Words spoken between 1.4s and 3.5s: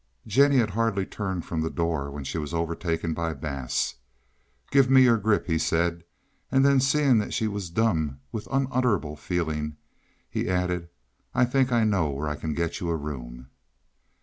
from the door when she was overtaken by